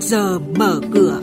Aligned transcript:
trước 0.00 0.06
giờ 0.06 0.38
mở 0.38 0.80
cửa. 0.92 1.20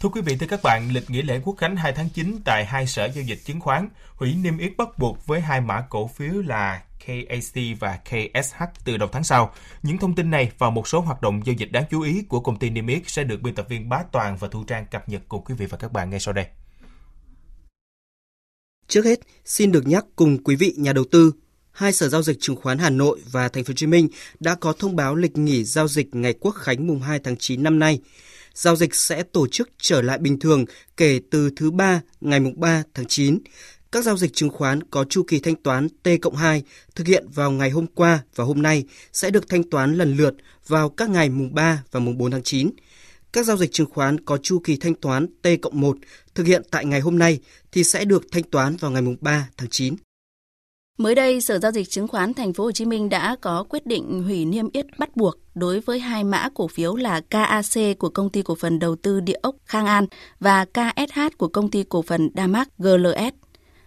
Thưa 0.00 0.08
quý 0.08 0.20
vị, 0.20 0.36
thưa 0.36 0.46
các 0.46 0.60
bạn, 0.62 0.90
lịch 0.92 1.10
nghỉ 1.10 1.22
lễ 1.22 1.40
Quốc 1.44 1.54
khánh 1.58 1.76
2 1.76 1.92
tháng 1.92 2.08
9 2.08 2.40
tại 2.44 2.64
hai 2.64 2.86
sở 2.86 3.08
giao 3.08 3.24
dịch 3.24 3.38
chứng 3.44 3.60
khoán 3.60 3.88
hủy 4.14 4.34
niêm 4.34 4.58
yết 4.58 4.76
bắt 4.76 4.88
buộc 4.98 5.26
với 5.26 5.40
hai 5.40 5.60
mã 5.60 5.86
cổ 5.90 6.06
phiếu 6.06 6.42
là 6.46 6.82
KAC 7.06 7.80
và 7.80 7.98
KSH 8.04 8.62
từ 8.84 8.96
đầu 8.96 9.08
tháng 9.12 9.24
sau. 9.24 9.52
Những 9.82 9.98
thông 9.98 10.14
tin 10.14 10.30
này 10.30 10.50
và 10.58 10.70
một 10.70 10.88
số 10.88 11.00
hoạt 11.00 11.22
động 11.22 11.46
giao 11.46 11.54
dịch 11.54 11.72
đáng 11.72 11.84
chú 11.90 12.02
ý 12.02 12.22
của 12.28 12.40
công 12.40 12.58
ty 12.58 12.70
niêm 12.70 12.86
yết 12.86 13.02
sẽ 13.06 13.24
được 13.24 13.42
biên 13.42 13.54
tập 13.54 13.66
viên 13.68 13.88
Bá 13.88 14.02
Toàn 14.12 14.36
và 14.36 14.48
Thu 14.48 14.64
Trang 14.64 14.86
cập 14.86 15.08
nhật 15.08 15.22
cùng 15.28 15.44
quý 15.44 15.54
vị 15.54 15.66
và 15.66 15.78
các 15.78 15.92
bạn 15.92 16.10
ngay 16.10 16.20
sau 16.20 16.34
đây. 16.34 16.46
Trước 18.90 19.04
hết, 19.04 19.20
xin 19.44 19.72
được 19.72 19.86
nhắc 19.86 20.04
cùng 20.16 20.44
quý 20.44 20.56
vị 20.56 20.74
nhà 20.76 20.92
đầu 20.92 21.04
tư, 21.10 21.32
hai 21.72 21.92
sở 21.92 22.08
giao 22.08 22.22
dịch 22.22 22.36
chứng 22.40 22.56
khoán 22.56 22.78
Hà 22.78 22.90
Nội 22.90 23.20
và 23.30 23.48
Thành 23.48 23.64
phố 23.64 23.70
Hồ 23.70 23.74
Chí 23.76 23.86
Minh 23.86 24.08
đã 24.40 24.54
có 24.54 24.72
thông 24.72 24.96
báo 24.96 25.16
lịch 25.16 25.38
nghỉ 25.38 25.64
giao 25.64 25.88
dịch 25.88 26.14
ngày 26.14 26.34
Quốc 26.40 26.52
khánh 26.52 26.86
mùng 26.86 27.00
2 27.00 27.18
tháng 27.18 27.36
9 27.36 27.62
năm 27.62 27.78
nay. 27.78 28.00
Giao 28.54 28.76
dịch 28.76 28.94
sẽ 28.94 29.22
tổ 29.22 29.46
chức 29.46 29.70
trở 29.78 30.02
lại 30.02 30.18
bình 30.18 30.38
thường 30.38 30.64
kể 30.96 31.20
từ 31.30 31.50
thứ 31.56 31.70
ba 31.70 32.00
ngày 32.20 32.40
mùng 32.40 32.60
3 32.60 32.82
tháng 32.94 33.06
9. 33.06 33.38
Các 33.92 34.04
giao 34.04 34.16
dịch 34.16 34.34
chứng 34.34 34.50
khoán 34.50 34.82
có 34.82 35.04
chu 35.04 35.22
kỳ 35.22 35.40
thanh 35.40 35.56
toán 35.56 35.88
T 35.88 36.08
cộng 36.22 36.36
2 36.36 36.62
thực 36.94 37.06
hiện 37.06 37.26
vào 37.34 37.50
ngày 37.50 37.70
hôm 37.70 37.86
qua 37.86 38.22
và 38.34 38.44
hôm 38.44 38.62
nay 38.62 38.84
sẽ 39.12 39.30
được 39.30 39.48
thanh 39.48 39.70
toán 39.70 39.94
lần 39.94 40.16
lượt 40.16 40.34
vào 40.66 40.88
các 40.88 41.10
ngày 41.10 41.28
mùng 41.28 41.54
3 41.54 41.82
và 41.90 42.00
mùng 42.00 42.18
4 42.18 42.30
tháng 42.30 42.42
9. 42.42 42.70
Các 43.32 43.46
giao 43.46 43.56
dịch 43.56 43.72
chứng 43.72 43.90
khoán 43.90 44.20
có 44.20 44.36
chu 44.36 44.58
kỳ 44.64 44.76
thanh 44.76 44.94
toán 44.94 45.26
T 45.42 45.48
cộng 45.62 45.80
1 45.80 45.96
thực 46.34 46.46
hiện 46.46 46.62
tại 46.70 46.84
ngày 46.84 47.00
hôm 47.00 47.18
nay 47.18 47.38
thì 47.72 47.84
sẽ 47.84 48.04
được 48.04 48.22
thanh 48.32 48.42
toán 48.42 48.76
vào 48.76 48.90
ngày 48.90 49.02
mùng 49.02 49.16
3 49.20 49.48
tháng 49.56 49.68
9. 49.70 49.94
Mới 50.98 51.14
đây, 51.14 51.40
Sở 51.40 51.58
giao 51.58 51.72
dịch 51.72 51.90
chứng 51.90 52.08
khoán 52.08 52.34
Thành 52.34 52.52
phố 52.52 52.64
Hồ 52.64 52.72
Chí 52.72 52.84
Minh 52.84 53.08
đã 53.08 53.36
có 53.40 53.64
quyết 53.68 53.86
định 53.86 54.22
hủy 54.22 54.44
niêm 54.44 54.70
yết 54.72 54.86
bắt 54.98 55.16
buộc 55.16 55.36
đối 55.54 55.80
với 55.80 56.00
hai 56.00 56.24
mã 56.24 56.48
cổ 56.54 56.68
phiếu 56.68 56.96
là 56.96 57.20
KAC 57.20 57.98
của 57.98 58.08
công 58.08 58.30
ty 58.30 58.42
cổ 58.42 58.54
phần 58.54 58.78
đầu 58.78 58.96
tư 58.96 59.20
địa 59.20 59.38
ốc 59.42 59.56
Khang 59.64 59.86
An 59.86 60.06
và 60.40 60.64
KSH 60.64 61.20
của 61.38 61.48
công 61.48 61.70
ty 61.70 61.84
cổ 61.88 62.02
phần 62.02 62.30
Damac 62.36 62.68
GLS. 62.78 63.34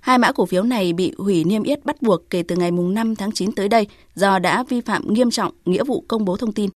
Hai 0.00 0.18
mã 0.18 0.32
cổ 0.32 0.46
phiếu 0.46 0.62
này 0.62 0.92
bị 0.92 1.12
hủy 1.18 1.44
niêm 1.44 1.62
yết 1.62 1.84
bắt 1.84 2.02
buộc 2.02 2.30
kể 2.30 2.42
từ 2.42 2.56
ngày 2.56 2.70
5 2.70 3.16
tháng 3.16 3.32
9 3.32 3.52
tới 3.52 3.68
đây 3.68 3.86
do 4.14 4.38
đã 4.38 4.64
vi 4.68 4.80
phạm 4.80 5.14
nghiêm 5.14 5.30
trọng 5.30 5.52
nghĩa 5.64 5.84
vụ 5.84 6.04
công 6.08 6.24
bố 6.24 6.36
thông 6.36 6.52
tin. 6.52 6.70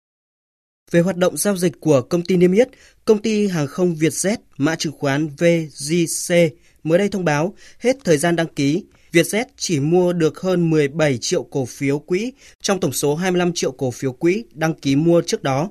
Về 0.91 0.99
hoạt 0.99 1.17
động 1.17 1.37
giao 1.37 1.57
dịch 1.57 1.79
của 1.79 2.01
công 2.01 2.21
ty 2.21 2.37
niêm 2.37 2.51
yết, 2.51 2.69
công 3.05 3.21
ty 3.21 3.47
hàng 3.47 3.67
không 3.67 3.95
Vietjet 3.95 4.37
mã 4.57 4.75
chứng 4.75 4.93
khoán 4.93 5.27
VGC 5.27 6.35
mới 6.83 6.99
đây 6.99 7.09
thông 7.09 7.25
báo 7.25 7.55
hết 7.79 7.97
thời 8.03 8.17
gian 8.17 8.35
đăng 8.35 8.47
ký, 8.47 8.83
Vietjet 9.11 9.45
chỉ 9.57 9.79
mua 9.79 10.13
được 10.13 10.39
hơn 10.39 10.69
17 10.69 11.17
triệu 11.17 11.43
cổ 11.43 11.65
phiếu 11.65 11.99
quỹ 11.99 12.33
trong 12.61 12.79
tổng 12.79 12.91
số 12.91 13.15
25 13.15 13.51
triệu 13.53 13.71
cổ 13.71 13.91
phiếu 13.91 14.11
quỹ 14.11 14.43
đăng 14.53 14.73
ký 14.73 14.95
mua 14.95 15.21
trước 15.21 15.43
đó, 15.43 15.69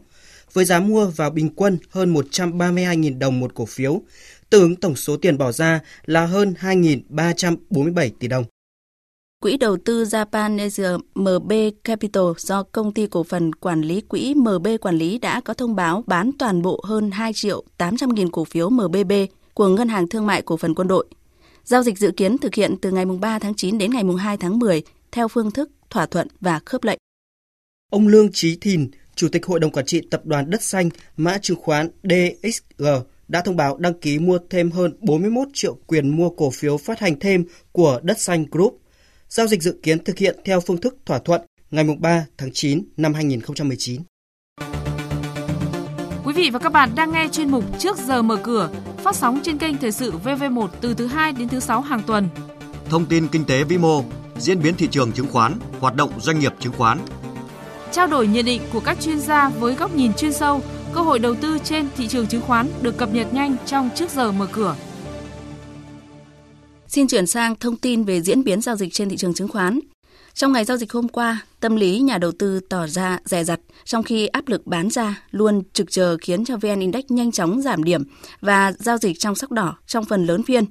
với 0.53 0.65
giá 0.65 0.81
mua 0.81 1.07
vào 1.07 1.31
bình 1.31 1.51
quân 1.57 1.79
hơn 1.89 2.15
132.000 2.15 3.19
đồng 3.19 3.41
một 3.41 3.55
cổ 3.55 3.67
phiếu, 3.67 4.03
tương 4.51 4.63
ứng 4.63 4.77
tổng 4.77 4.97
số 4.97 5.17
tiền 5.17 5.39
bỏ 5.39 5.53
ra 5.53 5.81
là 6.05 6.27
hơn 6.27 6.55
2.347 6.61 8.11
tỷ 8.21 8.29
đồng. 8.29 8.45
Quỹ 9.43 9.57
đầu 9.57 9.77
tư 9.85 10.05
Japan 10.05 10.59
Asia 10.59 10.89
MB 11.15 11.53
Capital 11.85 12.25
do 12.39 12.63
công 12.63 12.93
ty 12.93 13.07
cổ 13.07 13.25
phần 13.25 13.55
quản 13.55 13.83
lý 13.83 14.01
quỹ 14.01 14.35
MB 14.35 14.67
quản 14.81 14.97
lý 14.97 15.19
đã 15.19 15.41
có 15.41 15.55
thông 15.55 15.77
báo 15.77 16.05
bán 16.07 16.31
toàn 16.39 16.63
bộ 16.63 16.81
hơn 16.85 17.11
2 17.11 17.33
triệu 17.35 17.65
800 17.79 18.15
nghìn 18.15 18.31
cổ 18.31 18.45
phiếu 18.45 18.71
MBB 18.71 19.13
của 19.55 19.69
Ngân 19.69 19.89
hàng 19.89 20.09
Thương 20.09 20.27
mại 20.27 20.43
Cổ 20.43 20.57
phần 20.57 20.75
Quân 20.75 20.89
đội. 20.89 21.07
Giao 21.65 21.83
dịch 21.83 21.99
dự 21.99 22.11
kiến 22.11 22.39
thực 22.39 22.55
hiện 22.55 22.77
từ 22.83 22.91
ngày 22.91 23.05
3 23.05 23.39
tháng 23.39 23.55
9 23.55 23.79
đến 23.79 23.91
ngày 23.91 24.05
2 24.19 24.37
tháng 24.37 24.59
10 24.59 24.83
theo 25.13 25.29
phương 25.29 25.51
thức 25.51 25.71
thỏa 25.91 26.07
thuận 26.07 26.29
và 26.41 26.61
khớp 26.67 26.85
lệnh. 26.85 26.99
Ông 27.91 28.09
Lương 28.09 28.33
Chí 28.33 28.57
Thìn, 28.57 28.91
Chủ 29.15 29.29
tịch 29.29 29.47
Hội 29.47 29.61
đồng 29.61 29.71
Quản 29.71 29.87
trị 29.87 30.01
Tập 30.11 30.27
đoàn 30.27 30.51
Đất 30.51 30.63
Xanh, 30.63 30.89
mã 31.17 31.39
chứng 31.39 31.61
khoán 31.61 31.91
DXG 32.03 32.85
đã 33.29 33.43
thông 33.43 33.57
báo 33.57 33.77
đăng 33.77 33.95
ký 33.95 34.19
mua 34.19 34.39
thêm 34.51 34.71
hơn 34.71 34.97
41 35.01 35.49
triệu 35.53 35.77
quyền 35.87 36.17
mua 36.17 36.31
cổ 36.31 36.51
phiếu 36.51 36.77
phát 36.77 37.01
hành 37.01 37.21
thêm 37.21 37.45
của 37.73 38.01
Đất 38.03 38.21
Xanh 38.21 38.47
Group. 38.51 38.79
Giao 39.35 39.47
dịch 39.47 39.63
dự 39.63 39.79
kiến 39.83 40.05
thực 40.05 40.19
hiện 40.19 40.39
theo 40.45 40.61
phương 40.61 40.81
thức 40.81 40.97
thỏa 41.07 41.19
thuận 41.19 41.41
ngày 41.71 41.85
3 41.99 42.27
tháng 42.39 42.51
9 42.53 42.85
năm 42.97 43.15
2019. 43.15 44.03
Quý 46.25 46.33
vị 46.33 46.51
và 46.53 46.59
các 46.59 46.73
bạn 46.73 46.91
đang 46.95 47.13
nghe 47.13 47.29
chuyên 47.33 47.51
mục 47.51 47.65
Trước 47.79 47.97
giờ 47.99 48.23
mở 48.23 48.37
cửa, 48.43 48.71
phát 48.99 49.17
sóng 49.17 49.41
trên 49.43 49.59
kênh 49.59 49.77
Thời 49.77 49.93
sự 49.93 50.13
VV1 50.25 50.69
từ 50.81 50.95
thứ 50.95 51.07
2 51.07 51.33
đến 51.33 51.49
thứ 51.49 51.61
6 51.61 51.81
hàng 51.81 52.03
tuần. 52.07 52.29
Thông 52.89 53.07
tin 53.07 53.29
kinh 53.29 53.45
tế 53.45 53.65
vĩ 53.65 53.79
mô, 53.79 54.05
diễn 54.39 54.63
biến 54.63 54.75
thị 54.75 54.89
trường 54.91 55.13
chứng 55.13 55.29
khoán, 55.29 55.59
hoạt 55.81 55.95
động 55.95 56.11
doanh 56.21 56.39
nghiệp 56.39 56.53
chứng 56.61 56.73
khoán. 56.73 56.99
Trao 57.93 58.07
đổi 58.07 58.27
nhận 58.27 58.45
định 58.45 58.63
của 58.73 58.81
các 58.81 59.01
chuyên 59.01 59.21
gia 59.21 59.49
với 59.49 59.75
góc 59.75 59.95
nhìn 59.95 60.15
chuyên 60.15 60.33
sâu, 60.33 60.61
cơ 60.95 61.01
hội 61.01 61.19
đầu 61.19 61.35
tư 61.35 61.59
trên 61.65 61.89
thị 61.97 62.09
trường 62.09 62.27
chứng 62.27 62.43
khoán 62.43 62.69
được 62.83 62.97
cập 62.97 63.15
nhật 63.15 63.35
nhanh 63.35 63.57
trong 63.67 63.91
Trước 63.95 64.11
giờ 64.11 64.33
mở 64.33 64.47
cửa. 64.53 64.77
Xin 66.95 67.07
chuyển 67.07 67.27
sang 67.27 67.57
thông 67.57 67.77
tin 67.77 68.05
về 68.05 68.21
diễn 68.21 68.45
biến 68.45 68.61
giao 68.61 68.77
dịch 68.77 68.93
trên 68.93 69.09
thị 69.09 69.17
trường 69.17 69.35
chứng 69.35 69.49
khoán. 69.49 69.81
Trong 70.35 70.53
ngày 70.53 70.65
giao 70.65 70.77
dịch 70.77 70.93
hôm 70.93 71.09
qua, 71.09 71.41
tâm 71.61 71.77
lý 71.77 71.99
nhà 71.99 72.19
đầu 72.19 72.33
tư 72.33 72.61
tỏ 72.61 72.87
ra 72.87 73.19
rẻ 73.25 73.45
rặt, 73.45 73.61
trong 73.85 74.03
khi 74.03 74.27
áp 74.27 74.49
lực 74.49 74.67
bán 74.67 74.91
ra 74.91 75.23
luôn 75.31 75.63
trực 75.73 75.91
chờ 75.91 76.17
khiến 76.21 76.45
cho 76.45 76.57
VN 76.57 76.81
Index 76.81 77.05
nhanh 77.09 77.33
chóng 77.33 77.61
giảm 77.61 77.85
điểm 77.85 78.03
và 78.41 78.73
giao 78.79 78.99
dịch 78.99 79.19
trong 79.19 79.35
sắc 79.35 79.51
đỏ 79.51 79.77
trong 79.87 80.05
phần 80.05 80.27
lớn 80.27 80.43
phiên. 80.43 80.65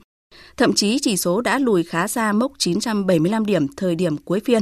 Thậm 0.58 0.74
chí 0.74 1.00
chỉ 1.00 1.18
số 1.18 1.42
đã 1.42 1.59
lùi 1.59 1.84
khá 1.84 2.08
xa 2.08 2.32
mốc 2.32 2.52
975 2.58 3.46
điểm 3.46 3.68
thời 3.78 3.96
điểm 3.96 4.18
cuối 4.18 4.40
phiên. 4.46 4.62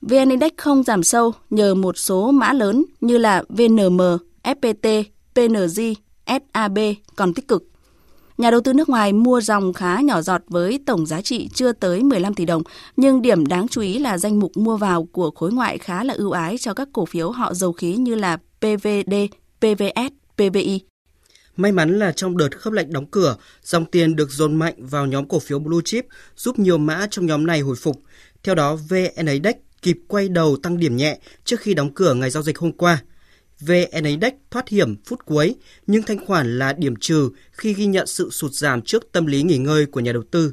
VN 0.00 0.28
Index 0.30 0.52
không 0.56 0.82
giảm 0.82 1.02
sâu 1.02 1.32
nhờ 1.50 1.74
một 1.74 1.98
số 1.98 2.30
mã 2.30 2.52
lớn 2.52 2.84
như 3.00 3.18
là 3.18 3.42
VNM, 3.48 4.00
FPT, 4.42 5.04
PNG, 5.34 5.94
SAB 6.26 6.78
còn 7.16 7.34
tích 7.34 7.48
cực 7.48 7.62
Nhà 8.38 8.50
đầu 8.50 8.60
tư 8.60 8.72
nước 8.72 8.88
ngoài 8.88 9.12
mua 9.12 9.40
dòng 9.40 9.72
khá 9.72 10.00
nhỏ 10.00 10.22
giọt 10.22 10.42
với 10.48 10.80
tổng 10.86 11.06
giá 11.06 11.22
trị 11.22 11.48
chưa 11.54 11.72
tới 11.72 12.02
15 12.02 12.34
tỷ 12.34 12.44
đồng, 12.44 12.62
nhưng 12.96 13.22
điểm 13.22 13.46
đáng 13.46 13.68
chú 13.68 13.80
ý 13.80 13.98
là 13.98 14.18
danh 14.18 14.38
mục 14.38 14.56
mua 14.56 14.76
vào 14.76 15.04
của 15.04 15.30
khối 15.30 15.52
ngoại 15.52 15.78
khá 15.78 16.04
là 16.04 16.14
ưu 16.14 16.30
ái 16.30 16.58
cho 16.58 16.74
các 16.74 16.88
cổ 16.92 17.04
phiếu 17.04 17.30
họ 17.30 17.54
dầu 17.54 17.72
khí 17.72 17.96
như 17.96 18.14
là 18.14 18.36
PVD, 18.36 19.14
PVS, 19.60 20.12
PVI. 20.36 20.80
May 21.56 21.72
mắn 21.72 21.98
là 21.98 22.12
trong 22.12 22.36
đợt 22.36 22.58
khớp 22.58 22.72
lệnh 22.72 22.92
đóng 22.92 23.06
cửa, 23.06 23.36
dòng 23.62 23.84
tiền 23.84 24.16
được 24.16 24.30
dồn 24.30 24.54
mạnh 24.54 24.74
vào 24.78 25.06
nhóm 25.06 25.28
cổ 25.28 25.38
phiếu 25.38 25.58
blue 25.58 25.80
chip, 25.84 26.06
giúp 26.36 26.58
nhiều 26.58 26.78
mã 26.78 27.06
trong 27.10 27.26
nhóm 27.26 27.46
này 27.46 27.60
hồi 27.60 27.76
phục. 27.76 28.02
Theo 28.42 28.54
đó, 28.54 28.76
VN 28.88 29.26
Index 29.26 29.54
kịp 29.82 29.98
quay 30.08 30.28
đầu 30.28 30.56
tăng 30.62 30.78
điểm 30.78 30.96
nhẹ 30.96 31.18
trước 31.44 31.60
khi 31.60 31.74
đóng 31.74 31.94
cửa 31.94 32.14
ngày 32.14 32.30
giao 32.30 32.42
dịch 32.42 32.58
hôm 32.58 32.72
qua– 32.72 33.02
VN 33.60 34.04
Index 34.04 34.32
thoát 34.50 34.68
hiểm 34.68 34.96
phút 35.04 35.24
cuối, 35.24 35.54
nhưng 35.86 36.02
thanh 36.02 36.26
khoản 36.26 36.58
là 36.58 36.72
điểm 36.72 36.96
trừ 36.96 37.30
khi 37.52 37.74
ghi 37.74 37.86
nhận 37.86 38.06
sự 38.06 38.30
sụt 38.30 38.52
giảm 38.52 38.82
trước 38.82 39.12
tâm 39.12 39.26
lý 39.26 39.42
nghỉ 39.42 39.58
ngơi 39.58 39.86
của 39.86 40.00
nhà 40.00 40.12
đầu 40.12 40.22
tư. 40.30 40.52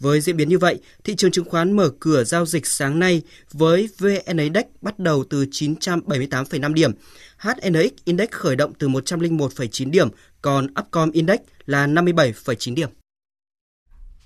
Với 0.00 0.20
diễn 0.20 0.36
biến 0.36 0.48
như 0.48 0.58
vậy, 0.58 0.78
thị 1.04 1.14
trường 1.16 1.30
chứng 1.30 1.44
khoán 1.44 1.76
mở 1.76 1.90
cửa 2.00 2.24
giao 2.24 2.46
dịch 2.46 2.66
sáng 2.66 2.98
nay 2.98 3.22
với 3.52 3.88
VN 3.98 4.36
Index 4.36 4.64
bắt 4.80 4.98
đầu 4.98 5.24
từ 5.30 5.44
978,5 5.44 6.74
điểm, 6.74 6.92
HNX 7.38 7.92
Index 8.04 8.30
khởi 8.30 8.56
động 8.56 8.72
từ 8.78 8.88
101,9 8.88 9.90
điểm, 9.90 10.08
còn 10.42 10.66
Upcom 10.80 11.10
Index 11.10 11.40
là 11.66 11.86
57,9 11.86 12.74
điểm. 12.74 12.88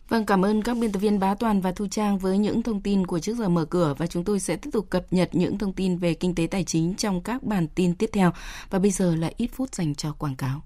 Vâng, 0.09 0.27
cảm 0.27 0.45
ơn 0.45 0.63
các 0.63 0.77
biên 0.77 0.93
tập 0.93 0.99
viên 0.99 1.19
Bá 1.19 1.35
Toàn 1.35 1.61
và 1.61 1.73
Thu 1.73 1.87
Trang 1.87 2.19
với 2.19 2.39
những 2.39 2.63
thông 2.63 2.81
tin 2.81 3.07
của 3.07 3.19
trước 3.19 3.37
giờ 3.37 3.49
mở 3.49 3.65
cửa 3.65 3.95
và 3.99 4.07
chúng 4.07 4.25
tôi 4.25 4.41
sẽ 4.41 4.57
tiếp 4.57 4.71
tục 4.73 4.87
cập 4.91 5.07
nhật 5.11 5.29
những 5.33 5.59
thông 5.59 5.73
tin 5.73 5.99
về 5.99 6.15
kinh 6.15 6.35
tế 6.35 6.47
tài 6.47 6.65
chính 6.65 6.95
trong 6.95 7.21
các 7.21 7.43
bản 7.43 7.69
tin 7.69 7.95
tiếp 7.95 8.11
theo. 8.13 8.33
Và 8.71 8.79
bây 8.79 8.91
giờ 8.91 9.15
là 9.15 9.31
ít 9.37 9.51
phút 9.53 9.75
dành 9.75 9.95
cho 9.95 10.13
quảng 10.13 10.37
cáo. 10.37 10.63